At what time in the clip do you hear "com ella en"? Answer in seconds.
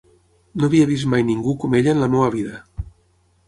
1.65-2.01